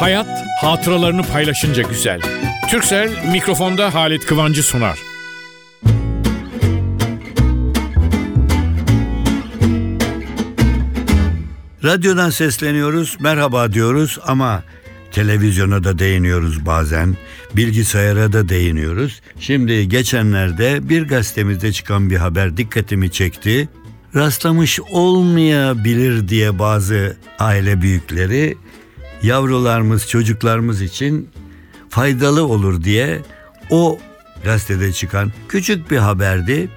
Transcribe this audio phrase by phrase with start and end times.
[0.00, 2.20] Hayat hatıralarını paylaşınca güzel.
[2.70, 4.98] Türksel mikrofonda Halit Kıvancı sunar.
[11.84, 14.62] Radyodan sesleniyoruz, merhaba diyoruz ama
[15.12, 17.16] televizyona da değiniyoruz bazen,
[17.56, 19.20] bilgisayara da değiniyoruz.
[19.40, 23.68] Şimdi geçenlerde bir gazetemizde çıkan bir haber dikkatimi çekti.
[24.14, 28.56] Rastlamış olmayabilir diye bazı aile büyükleri
[29.22, 31.28] yavrularımız, çocuklarımız için
[31.88, 33.22] faydalı olur diye
[33.70, 33.98] o
[34.44, 36.68] gazetede çıkan küçük bir haberdi.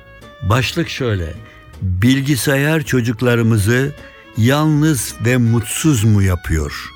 [0.49, 1.33] Başlık şöyle.
[1.81, 3.91] Bilgisayar çocuklarımızı
[4.37, 6.89] yalnız ve mutsuz mu yapıyor?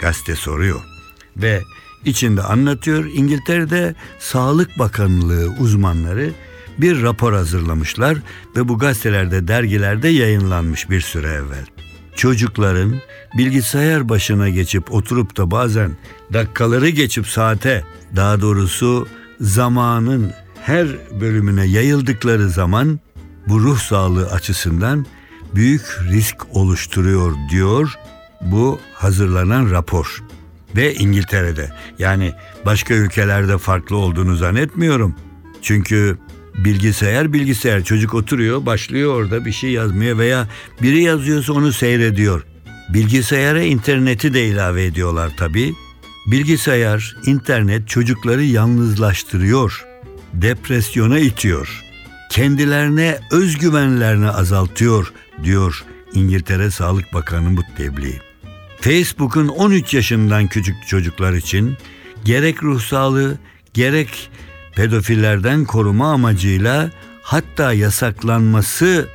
[0.00, 0.80] Gazete soruyor.
[1.36, 1.62] Ve
[2.04, 6.30] içinde anlatıyor İngiltere'de Sağlık Bakanlığı uzmanları
[6.78, 8.18] bir rapor hazırlamışlar
[8.56, 11.66] ve bu gazetelerde dergilerde yayınlanmış bir süre evvel.
[12.16, 12.94] Çocukların
[13.38, 15.90] bilgisayar başına geçip oturup da bazen
[16.32, 17.84] dakikaları geçip saate
[18.16, 19.08] daha doğrusu
[19.40, 20.86] zamanın her
[21.20, 23.00] bölümüne yayıldıkları zaman
[23.48, 25.06] bu ruh sağlığı açısından
[25.54, 27.94] büyük risk oluşturuyor diyor
[28.40, 30.22] bu hazırlanan rapor.
[30.76, 32.32] Ve İngiltere'de yani
[32.66, 35.14] başka ülkelerde farklı olduğunu zannetmiyorum.
[35.62, 36.18] Çünkü
[36.64, 40.48] bilgisayar bilgisayar çocuk oturuyor başlıyor orada bir şey yazmaya veya
[40.82, 42.44] biri yazıyorsa onu seyrediyor.
[42.88, 45.74] Bilgisayara interneti de ilave ediyorlar tabii.
[46.26, 49.86] Bilgisayar, internet çocukları yalnızlaştırıyor,
[50.32, 51.84] depresyona itiyor,
[52.30, 55.12] kendilerine özgüvenlerini azaltıyor
[55.44, 58.20] diyor İngiltere Sağlık Bakanı bu tebliğ.
[58.80, 61.76] Facebook'un 13 yaşından küçük çocuklar için
[62.24, 63.38] gerek ruh sağlığı
[63.74, 64.30] gerek
[64.76, 66.90] pedofillerden koruma amacıyla
[67.22, 69.08] hatta yasaklanması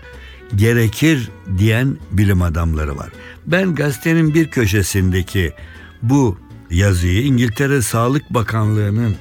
[0.56, 3.10] gerekir diyen bilim adamları var.
[3.46, 5.54] Ben gazetenin bir köşesindeki
[6.02, 6.38] bu
[6.70, 9.16] yazıyı İngiltere Sağlık Bakanlığı'nın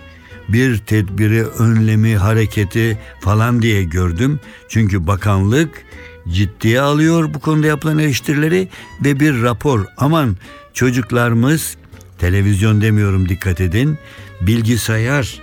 [0.49, 4.41] bir tedbiri, önlemi, hareketi falan diye gördüm.
[4.69, 5.85] Çünkü bakanlık
[6.29, 8.69] ciddiye alıyor bu konuda yapılan eleştirileri
[9.05, 9.85] ve bir rapor.
[9.97, 10.37] Aman
[10.75, 11.77] çocuklarımız
[12.19, 13.99] televizyon demiyorum dikkat edin.
[14.41, 15.41] Bilgisayar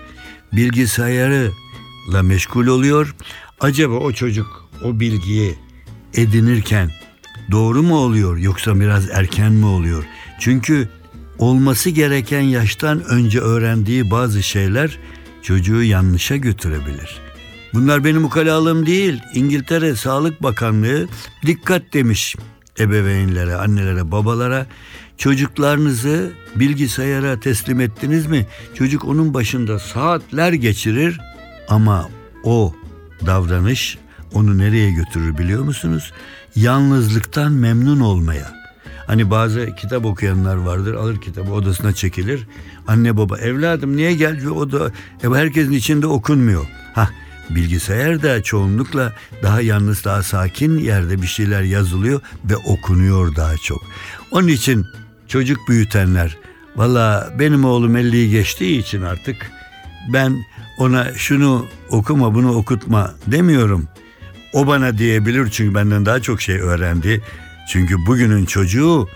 [0.53, 3.15] bilgisayarla meşgul oluyor.
[3.59, 5.55] Acaba o çocuk o bilgiyi
[6.13, 6.91] edinirken
[7.51, 10.03] doğru mu oluyor yoksa biraz erken mi oluyor?
[10.39, 10.89] Çünkü
[11.37, 14.97] olması gereken yaştan önce öğrendiği bazı şeyler
[15.41, 17.19] çocuğu yanlışa götürebilir.
[17.73, 19.19] Bunlar benim ukalalığım değil.
[19.33, 21.07] İngiltere Sağlık Bakanlığı
[21.45, 22.35] dikkat demiş
[22.79, 24.65] ebeveynlere, annelere, babalara.
[25.21, 28.45] Çocuklarınızı bilgisayara teslim ettiniz mi?
[28.73, 31.19] Çocuk onun başında saatler geçirir
[31.69, 32.09] ama
[32.43, 32.75] o
[33.25, 33.97] davranış
[34.33, 36.13] onu nereye götürür biliyor musunuz?
[36.55, 38.53] Yalnızlıktan memnun olmaya.
[39.07, 42.47] Hani bazı kitap okuyanlar vardır alır kitabı odasına çekilir.
[42.87, 44.91] Anne baba evladım niye gel o da
[45.23, 46.65] e, herkesin içinde okunmuyor.
[46.93, 47.09] Ha
[47.49, 53.81] bilgisayar da çoğunlukla daha yalnız daha sakin yerde bir şeyler yazılıyor ve okunuyor daha çok.
[54.31, 54.85] Onun için
[55.31, 56.37] çocuk büyütenler
[56.75, 59.51] valla benim oğlum 50'yi geçtiği için artık
[60.13, 60.45] ben
[60.77, 63.87] ona şunu okuma bunu okutma demiyorum.
[64.53, 67.21] O bana diyebilir çünkü benden daha çok şey öğrendi.
[67.69, 69.09] Çünkü bugünün çocuğu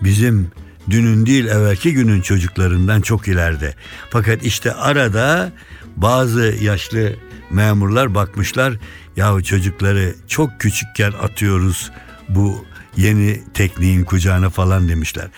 [0.00, 0.50] bizim
[0.90, 3.74] dünün değil evvelki günün çocuklarından çok ileride.
[4.10, 5.52] Fakat işte arada
[5.96, 7.12] bazı yaşlı
[7.50, 8.74] memurlar bakmışlar
[9.16, 11.90] yahu çocukları çok küçükken atıyoruz
[12.28, 12.64] bu
[12.96, 15.28] yeni tekniğin kucağına falan demişler.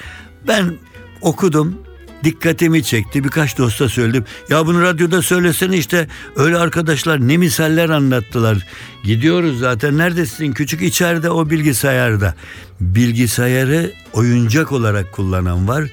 [0.48, 0.74] Ben
[1.20, 1.78] okudum
[2.24, 3.24] dikkatimi çekti.
[3.24, 4.24] Birkaç dosta söyledim.
[4.50, 8.66] Ya bunu radyoda söylesene işte öyle arkadaşlar ne misaller anlattılar.
[9.04, 12.34] Gidiyoruz zaten neredesin küçük içeride o bilgisayarda.
[12.80, 15.84] Bilgisayarı oyuncak olarak kullanan var.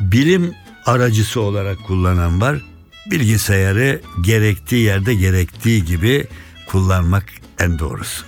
[0.00, 0.54] Bilim
[0.86, 2.58] aracısı olarak kullanan var.
[3.10, 6.26] Bilgisayarı gerektiği yerde gerektiği gibi
[6.66, 7.24] kullanmak
[7.58, 8.24] en doğrusu.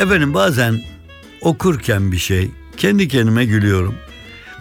[0.00, 0.80] Efendim bazen
[1.40, 3.94] okurken bir şey kendi kendime gülüyorum.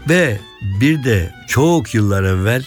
[0.10, 0.40] Ve
[0.82, 2.66] bir de çok yıllar evvel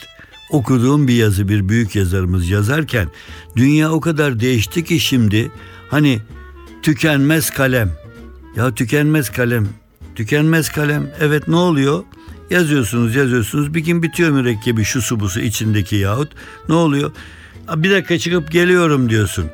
[0.51, 3.09] okuduğum bir yazı bir büyük yazarımız yazarken
[3.57, 5.51] dünya o kadar değişti ki şimdi
[5.89, 6.21] hani
[6.83, 7.91] tükenmez kalem.
[8.57, 9.69] Ya tükenmez kalem.
[10.15, 11.11] Tükenmez kalem.
[11.21, 12.05] Evet ne oluyor?
[12.51, 16.33] Yazıyorsunuz yazıyorsunuz bir gün bitiyor mürekkebi şu su busu içindeki yahut
[16.69, 17.13] ne oluyor?
[17.77, 19.47] Bir dakika çıkıp geliyorum diyorsun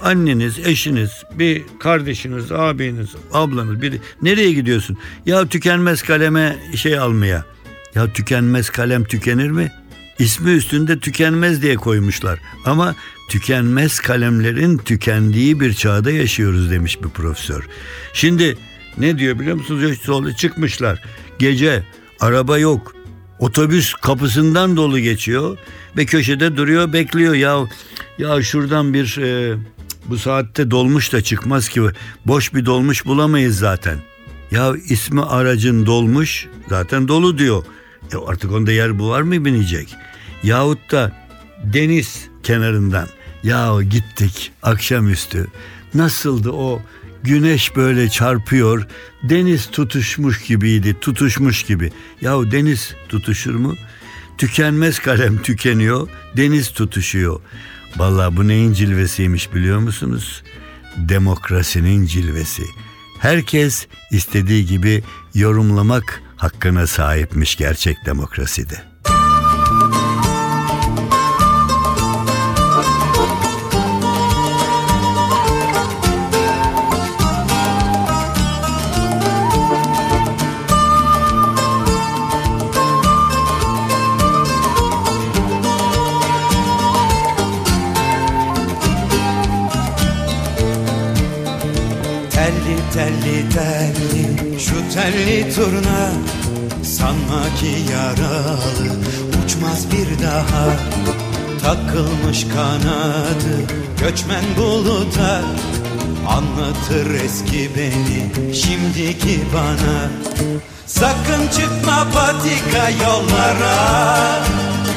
[0.00, 4.98] anneniz, eşiniz, bir kardeşiniz, abiniz, ablanız biri nereye gidiyorsun?
[5.26, 7.44] Ya tükenmez kaleme şey almaya.
[7.94, 9.72] Ya tükenmez kalem tükenir mi?
[10.18, 12.38] İsmi üstünde tükenmez diye koymuşlar.
[12.64, 12.94] Ama
[13.30, 17.68] tükenmez kalemlerin tükendiği bir çağda yaşıyoruz demiş bir profesör.
[18.12, 18.56] Şimdi
[18.98, 19.98] Ne diyor biliyor musunuz?
[20.02, 21.02] Solda çıkmışlar.
[21.38, 21.82] Gece
[22.20, 22.94] araba yok.
[23.38, 25.58] Otobüs kapısından dolu geçiyor
[25.96, 27.64] ve köşede duruyor bekliyor ya
[28.18, 29.56] ya şuradan bir e,
[30.08, 31.82] bu saatte dolmuş da çıkmaz ki
[32.26, 33.98] boş bir dolmuş bulamayız zaten.
[34.50, 37.64] Ya ismi aracın dolmuş zaten dolu diyor.
[38.12, 39.96] E artık onda yer bu var mı binecek?
[40.42, 41.12] Yahut da
[41.64, 43.08] deniz kenarından
[43.42, 45.46] ya gittik akşamüstü
[45.94, 46.82] nasıldı o
[47.22, 48.86] güneş böyle çarpıyor
[49.22, 51.92] deniz tutuşmuş gibiydi tutuşmuş gibi.
[52.20, 53.74] Yahu deniz tutuşur mu?
[54.38, 57.40] Tükenmez kalem tükeniyor deniz tutuşuyor.
[57.98, 60.42] Vallahi bu neyin cilvesiymiş biliyor musunuz?
[60.96, 62.62] Demokrasinin cilvesi.
[63.20, 65.02] Herkes istediği gibi
[65.34, 68.82] yorumlamak hakkına sahipmiş gerçek demokraside.
[92.94, 96.10] Telli telli şu telli turna.
[96.82, 98.90] Sanma ki yaralı
[99.44, 100.64] uçmaz bir daha.
[101.62, 103.54] Takılmış kanadı
[104.00, 105.42] göçmen buluta.
[106.28, 110.10] Anlatır eski beni şimdiki bana.
[110.86, 113.78] Sakın çıkma patika yollara.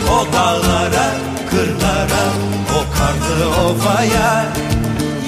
[0.09, 1.11] O dağlara,
[1.49, 2.23] kırlara,
[2.69, 4.45] o karlı ovaya.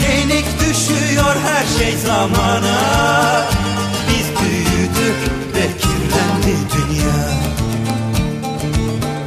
[0.02, 2.78] Yenik düşüyor her şey zamana.
[4.10, 5.18] Biz büyüdük
[5.56, 7.30] ve kirlendi dünya.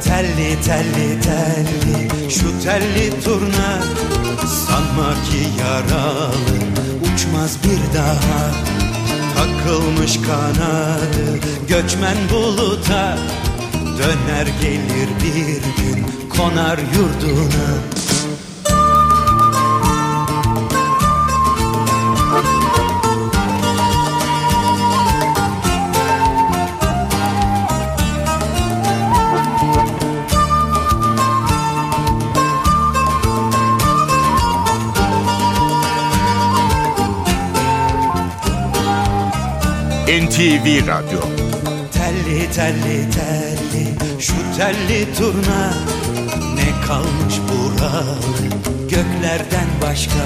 [0.03, 3.79] Telli telli telli şu telli turna.
[4.67, 6.57] Sanma ki yaralı
[7.01, 8.51] uçmaz bir daha.
[9.35, 13.17] Takılmış kanadı göçmen buluta.
[13.97, 17.96] Döner gelir bir gün konar yurduna
[40.37, 41.19] NTV Radyo.
[41.91, 43.85] Telli telli telli
[44.19, 45.73] şu telli turna.
[46.55, 48.47] Ne kalmış buralı
[48.89, 50.23] göklerden başka?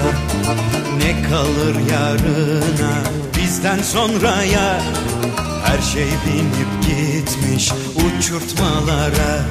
[0.98, 2.92] Ne kalır yarına
[3.36, 4.82] bizden sonraya?
[5.64, 9.44] Her şey binip gitmiş uçurtmalara.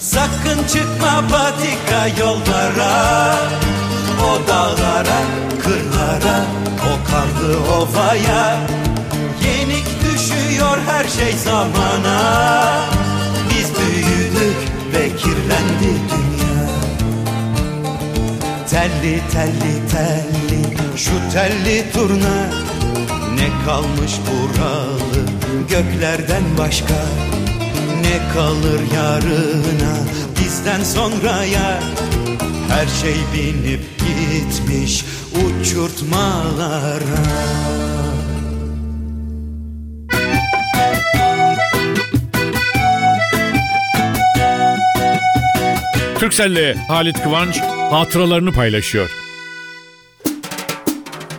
[0.00, 3.36] Sakın çıkma patika yollara.
[4.22, 5.20] O dağlara,
[5.62, 6.44] kırlara,
[6.80, 8.81] o karlı ovaya
[11.02, 12.88] her şey zamana.
[13.50, 14.56] Biz büyüdük
[14.94, 16.68] ve kirlendi dünya.
[18.70, 20.62] Telli telli telli
[20.96, 22.50] şu telli turna.
[23.34, 25.26] Ne kalmış buralı
[25.68, 26.94] göklerden başka?
[28.02, 29.94] Ne kalır yarına
[30.40, 31.80] bizden sonraya?
[32.68, 37.02] Her şey binip gitmiş uçurtmalara
[46.22, 47.60] Türkcell'le Halit Kıvanç
[47.90, 49.10] hatıralarını paylaşıyor.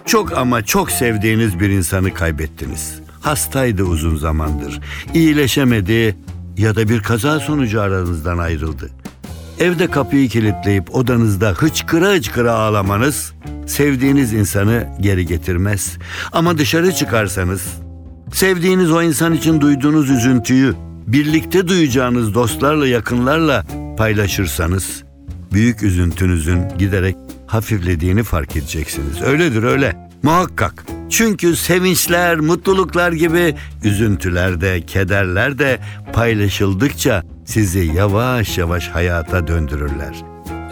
[0.05, 2.99] Çok ama çok sevdiğiniz bir insanı kaybettiniz.
[3.21, 4.79] Hastaydı uzun zamandır.
[5.13, 6.15] İyileşemedi
[6.57, 8.89] ya da bir kaza sonucu aranızdan ayrıldı.
[9.59, 13.33] Evde kapıyı kilitleyip odanızda hıçkıra hıçkıra ağlamanız
[13.67, 15.97] sevdiğiniz insanı geri getirmez.
[16.31, 17.67] Ama dışarı çıkarsanız
[18.33, 20.73] sevdiğiniz o insan için duyduğunuz üzüntüyü
[21.07, 25.03] birlikte duyacağınız dostlarla yakınlarla paylaşırsanız
[25.53, 27.15] büyük üzüntünüzün giderek
[27.47, 29.21] hafiflediğini fark edeceksiniz.
[29.21, 30.09] Öyledir öyle.
[30.23, 30.85] Muhakkak.
[31.09, 35.79] Çünkü sevinçler, mutluluklar gibi üzüntüler de, kederler de
[36.13, 40.15] paylaşıldıkça sizi yavaş yavaş hayata döndürürler.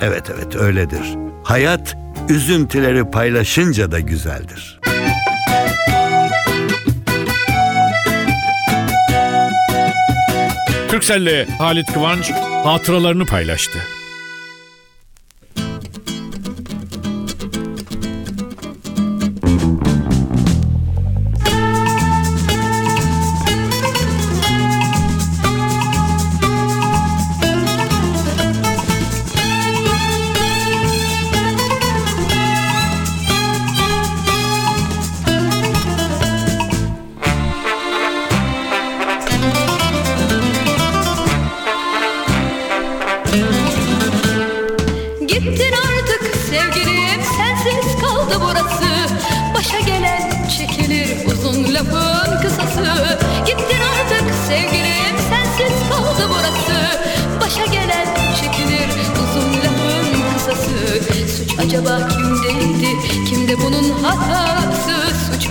[0.02, 1.18] Evet evet öyledir.
[1.44, 1.98] Hayat
[2.30, 4.80] üzüntüleri paylaşınca da güzeldir.
[10.90, 12.32] Türkcell'le Halit Kıvanç
[12.64, 13.88] hatıralarını paylaştı.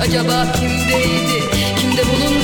[0.00, 1.38] Acaba kimdeydi?
[1.76, 2.39] Kimde bunun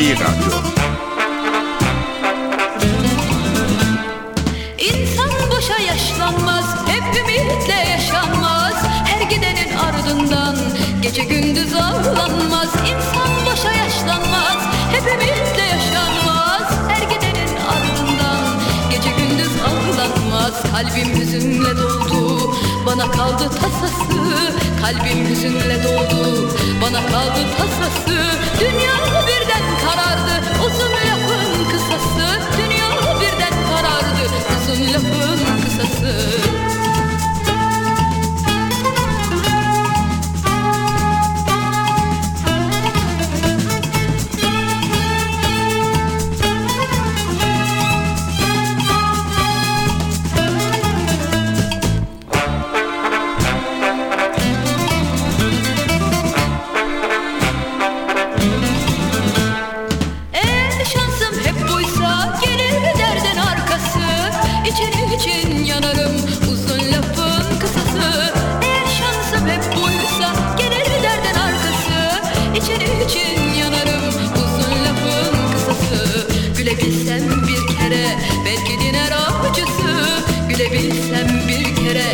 [0.00, 0.52] NTV Radyo
[4.78, 8.74] İnsan boşa yaşlanmaz, hep ümitle yaşanmaz.
[9.04, 10.56] Her gidenin ardından
[11.02, 12.68] gece gündüz ağlanmaz.
[12.74, 14.58] İnsan boşa yaşlanmaz,
[14.92, 16.72] hep ümitle yaşanmaz.
[16.88, 20.62] Her gidenin ardından gece gündüz ağlanmaz.
[20.72, 21.89] Kalbim hüzünle doldu,
[23.00, 24.54] bana kaldı tasası.
[24.82, 26.48] Kalbim hüzünle doldu,
[26.82, 28.16] bana kaldı tasası.
[28.60, 32.40] Dünya birden karardı, uzun lafın kısası.
[32.58, 34.30] Dünya birden karardı,
[34.62, 36.30] uzun lafın kısası.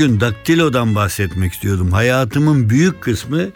[0.00, 1.92] Bugün daktilodan bahsetmek istiyordum.
[1.92, 3.48] Hayatımın büyük kısmı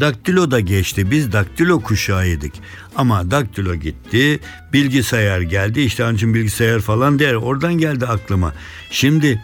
[0.00, 1.10] daktiloda geçti.
[1.10, 2.52] Biz daktilo kuşağıydık.
[2.96, 4.40] Ama daktilo gitti,
[4.72, 5.80] bilgisayar geldi.
[5.80, 7.34] İşte onun için bilgisayar falan der.
[7.34, 8.52] Oradan geldi aklıma.
[8.90, 9.42] Şimdi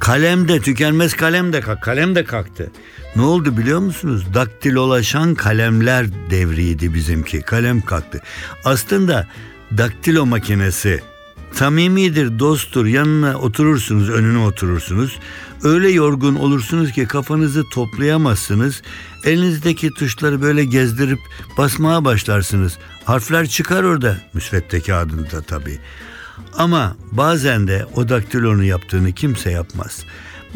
[0.00, 2.70] kalem de tükenmez kalem de kalk, kalem de kalktı.
[3.16, 4.26] Ne oldu biliyor musunuz?
[4.34, 7.42] Daktilolaşan kalemler devriydi bizimki.
[7.42, 8.22] Kalem kalktı.
[8.64, 9.28] Aslında
[9.78, 11.00] daktilo makinesi
[11.52, 12.86] Samimidir, dosttur.
[12.86, 15.18] Yanına oturursunuz, önüne oturursunuz.
[15.64, 18.82] Öyle yorgun olursunuz ki kafanızı toplayamazsınız.
[19.24, 21.20] Elinizdeki tuşları böyle gezdirip
[21.58, 22.78] basmaya başlarsınız.
[23.04, 24.16] Harfler çıkar orada.
[24.34, 25.78] Müsvedde kağıdında tabii.
[26.56, 30.04] Ama bazen de o daktilonun yaptığını kimse yapmaz.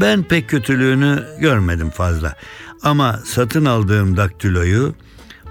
[0.01, 2.37] Ben pek kötülüğünü görmedim fazla.
[2.83, 4.95] Ama satın aldığım daktiloyu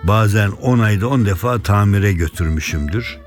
[0.04, 3.18] bazen 10 ayda 10 defa tamire götürmüşümdür.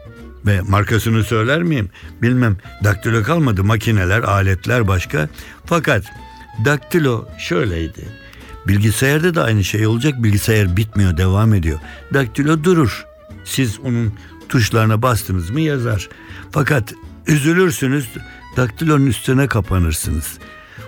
[0.49, 1.91] Ve markasını söyler miyim?
[2.23, 2.57] Bilmem.
[2.85, 3.65] Daktilo kalmadı.
[3.65, 5.29] Makineler, aletler başka.
[5.67, 6.05] Fakat
[6.65, 8.09] daktilo şöyleydi.
[8.69, 10.23] Bilgisayarda da aynı şey olacak.
[10.23, 11.79] Bilgisayar bitmiyor, devam ediyor.
[12.15, 13.07] Daktilo durur.
[13.45, 14.13] Siz onun
[14.49, 16.09] tuşlarına bastınız mı yazar.
[16.51, 16.95] Fakat
[17.27, 18.09] üzülürsünüz,
[18.57, 20.39] daktilonun üstüne kapanırsınız.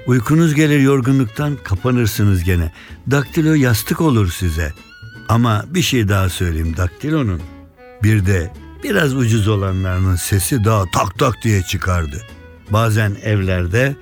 [0.06, 2.72] Uykunuz gelir yorgunluktan kapanırsınız gene.
[3.10, 4.72] Daktilo yastık olur size.
[5.28, 7.40] Ama bir şey daha söyleyeyim daktilonun.
[8.02, 8.50] Bir de
[8.84, 12.22] biraz ucuz olanlarının sesi daha tak tak diye çıkardı.
[12.70, 13.96] Bazen evlerde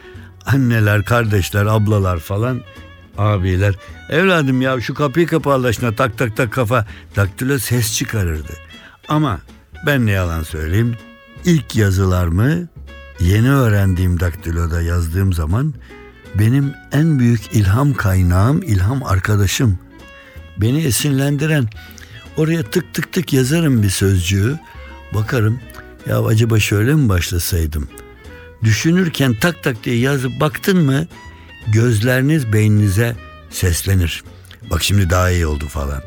[0.46, 2.60] anneler, kardeşler, ablalar falan
[3.18, 3.74] abiler
[4.08, 8.52] evladım ya şu kapıyı kapa Allah tak tak tak kafa daktilo ses çıkarırdı.
[9.08, 9.40] Ama
[9.86, 10.96] ben ne yalan söyleyeyim
[11.44, 12.68] ilk yazılarımı
[13.20, 15.74] yeni öğrendiğim daktiloda yazdığım zaman
[16.34, 19.78] benim en büyük ilham kaynağım, ilham arkadaşım.
[20.56, 21.68] Beni esinlendiren
[22.38, 24.58] oraya tık tık tık yazarım bir sözcüğü.
[25.14, 25.60] Bakarım
[26.08, 27.88] ya acaba şöyle mi başlasaydım?
[28.64, 31.06] Düşünürken tak tak diye yazıp baktın mı
[31.66, 33.16] gözleriniz beyninize
[33.50, 34.24] seslenir.
[34.70, 36.02] Bak şimdi daha iyi oldu falan.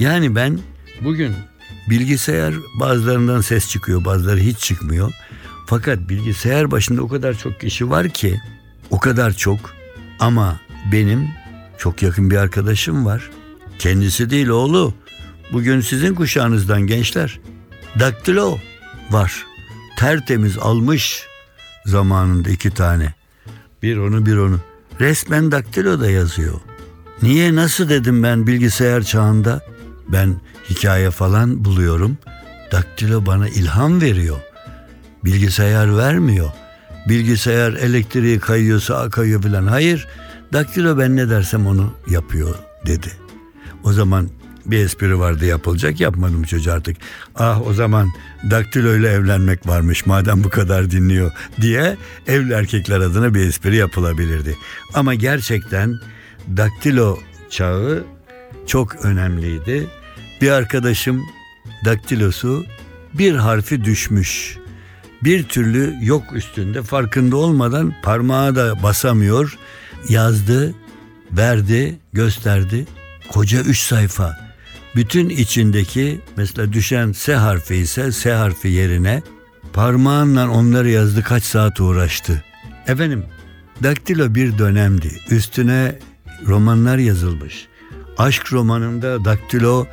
[0.00, 0.58] Yani ben
[1.00, 1.34] bugün
[1.90, 5.12] bilgisayar bazılarından ses çıkıyor bazıları hiç çıkmıyor.
[5.66, 8.40] Fakat bilgisayar başında o kadar çok kişi var ki
[8.90, 9.58] o kadar çok
[10.20, 10.60] ama
[10.92, 11.28] benim
[11.78, 13.30] çok yakın bir arkadaşım var.
[13.78, 14.94] Kendisi değil oğlu.
[15.52, 17.40] Bugün sizin kuşağınızdan gençler.
[17.98, 18.58] Daktilo
[19.10, 19.46] var.
[19.98, 21.26] Tertemiz almış
[21.86, 23.14] zamanında iki tane.
[23.82, 24.60] Bir onu bir onu.
[25.00, 26.60] Resmen daktilo da yazıyor.
[27.22, 29.60] Niye nasıl dedim ben bilgisayar çağında?
[30.08, 30.40] Ben
[30.70, 32.18] hikaye falan buluyorum.
[32.72, 34.36] Daktilo bana ilham veriyor.
[35.24, 36.50] Bilgisayar vermiyor.
[37.08, 39.66] Bilgisayar elektriği kayıyorsa kayıyor falan.
[39.66, 40.08] Hayır.
[40.52, 42.54] Daktilo ben ne dersem onu yapıyor
[42.86, 43.12] dedi.
[43.84, 44.28] O zaman
[44.70, 46.96] bir espri vardı yapılacak yapmadım çocuğu artık.
[47.34, 48.08] Ah o zaman
[48.50, 51.96] daktilo ile evlenmek varmış madem bu kadar dinliyor diye
[52.26, 54.56] evli erkekler adına bir espri yapılabilirdi.
[54.94, 55.94] Ama gerçekten
[56.56, 57.18] daktilo
[57.50, 58.04] çağı
[58.66, 59.86] çok önemliydi.
[60.40, 61.22] Bir arkadaşım
[61.84, 62.64] daktilosu
[63.14, 64.58] bir harfi düşmüş.
[65.24, 69.58] Bir türlü yok üstünde farkında olmadan parmağı da basamıyor.
[70.08, 70.74] Yazdı,
[71.32, 72.86] verdi, gösterdi.
[73.28, 74.49] Koca üç sayfa.
[74.96, 79.22] Bütün içindeki mesela düşen S harfi ise S harfi yerine
[79.72, 82.44] parmağınla onları yazdı kaç saat uğraştı.
[82.86, 83.24] Efendim
[83.82, 85.20] daktilo bir dönemdi.
[85.30, 85.98] Üstüne
[86.46, 87.66] romanlar yazılmış.
[88.18, 89.86] Aşk romanında daktilo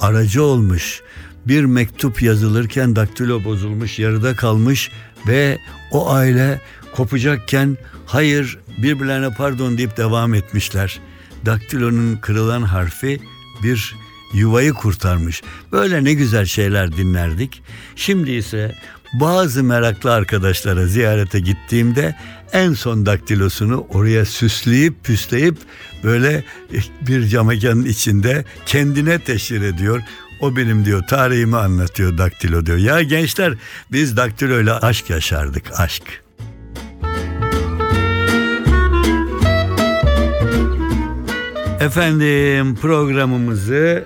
[0.00, 1.02] aracı olmuş.
[1.46, 4.90] Bir mektup yazılırken daktilo bozulmuş, yarıda kalmış
[5.26, 5.58] ve
[5.90, 6.60] o aile
[6.94, 11.00] kopacakken hayır birbirlerine pardon deyip devam etmişler.
[11.46, 13.20] Daktilonun kırılan harfi
[13.62, 13.96] bir
[14.34, 15.42] yuvayı kurtarmış.
[15.72, 17.62] Böyle ne güzel şeyler dinlerdik.
[17.96, 18.74] Şimdi ise
[19.12, 22.14] bazı meraklı arkadaşlara ziyarete gittiğimde
[22.52, 25.56] en son daktilosunu oraya süsleyip püsleyip
[26.04, 26.44] böyle
[27.00, 30.00] bir camekanın içinde kendine teşhir ediyor.
[30.40, 32.78] O benim diyor tarihimi anlatıyor daktilo diyor.
[32.78, 33.54] Ya gençler
[33.92, 36.02] biz daktiloyla aşk yaşardık aşk.
[41.80, 44.04] Efendim programımızı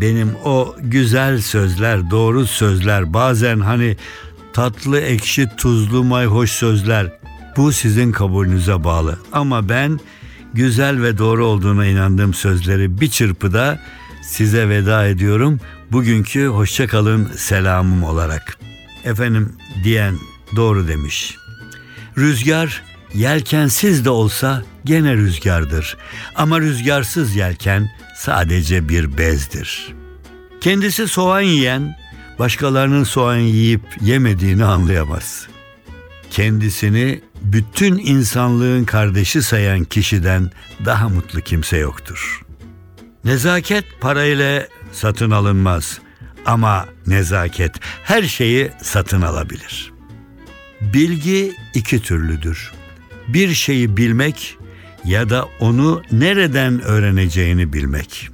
[0.00, 3.96] benim o güzel sözler, doğru sözler, bazen hani
[4.52, 7.12] tatlı, ekşi, tuzlu, mayhoş sözler
[7.56, 9.18] bu sizin kabulünüze bağlı.
[9.32, 10.00] Ama ben
[10.54, 13.80] güzel ve doğru olduğuna inandığım sözleri bir çırpıda
[14.22, 15.60] size veda ediyorum.
[15.92, 18.58] Bugünkü hoşçakalın selamım olarak.
[19.04, 19.52] Efendim
[19.84, 20.14] diyen
[20.56, 21.36] doğru demiş.
[22.18, 22.82] Rüzgar
[23.14, 25.96] yelkensiz de olsa gene rüzgardır.
[26.34, 29.94] Ama rüzgarsız yelken sadece bir bezdir.
[30.60, 31.96] Kendisi soğan yiyen
[32.38, 35.48] başkalarının soğan yiyip yemediğini anlayamaz.
[36.30, 40.50] Kendisini bütün insanlığın kardeşi sayan kişiden
[40.84, 42.42] daha mutlu kimse yoktur.
[43.24, 45.98] Nezaket parayla satın alınmaz
[46.46, 47.72] ama nezaket
[48.04, 49.92] her şeyi satın alabilir.
[50.80, 52.72] Bilgi iki türlüdür.
[53.28, 54.58] Bir şeyi bilmek
[55.06, 58.28] ya da onu nereden öğreneceğini bilmek.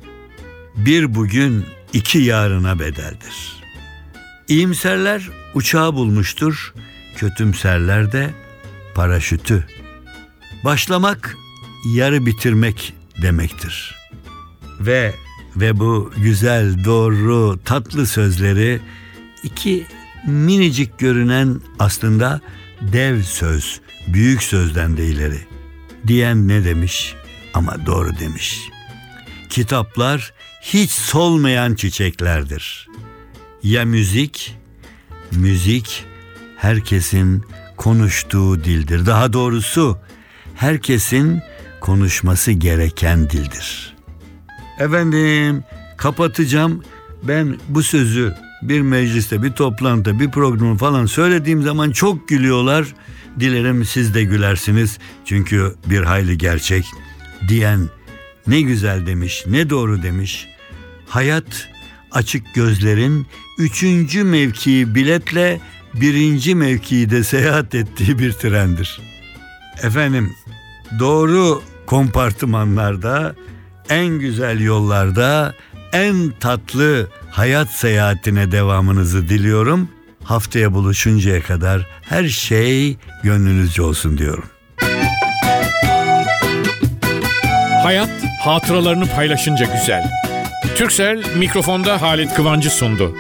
[0.77, 3.63] Bir bugün iki yarına bedeldir.
[4.49, 6.75] İyimserler uçağı bulmuştur,
[7.17, 8.31] kötümserler de
[8.95, 9.67] paraşütü.
[10.65, 11.37] Başlamak
[11.95, 13.97] yarı bitirmek demektir.
[14.81, 15.15] Ve
[15.57, 18.81] ve bu güzel, doğru, tatlı sözleri
[19.43, 19.87] iki
[20.27, 22.41] minicik görünen aslında
[22.81, 25.39] dev söz, büyük sözden de ileri.
[26.07, 27.15] Diyen ne demiş
[27.55, 28.61] ama doğru demiş.
[29.49, 32.89] Kitaplar hiç solmayan çiçeklerdir.
[33.63, 34.57] Ya müzik?
[35.33, 36.05] Müzik
[36.57, 37.45] herkesin
[37.77, 39.07] konuştuğu dildir.
[39.07, 39.99] Daha doğrusu
[40.55, 41.43] herkesin
[41.81, 43.97] konuşması gereken dildir.
[44.79, 45.65] Efendim
[45.97, 46.83] kapatacağım.
[47.23, 52.87] Ben bu sözü bir mecliste, bir toplantıda, bir programı falan söylediğim zaman çok gülüyorlar.
[53.41, 54.99] Dilerim siz de gülersiniz.
[55.25, 56.85] Çünkü bir hayli gerçek.
[57.49, 57.89] Diyen
[58.47, 60.49] ne güzel demiş, ne doğru demiş.
[61.07, 61.69] Hayat
[62.13, 63.27] açık gözlerin
[63.59, 65.61] üçüncü mevkii biletle
[65.95, 69.01] birinci mevkide seyahat ettiği bir trendir.
[69.83, 70.33] Efendim
[70.99, 73.35] doğru kompartımanlarda,
[73.89, 75.55] en güzel yollarda,
[75.93, 79.89] en tatlı hayat seyahatine devamınızı diliyorum.
[80.25, 84.45] Haftaya buluşuncaya kadar her şey gönlünüzce olsun diyorum.
[87.83, 90.11] Hayat hatıralarını paylaşınca güzel.
[90.77, 93.17] Türksel mikrofonda Halit Kıvancı sundu.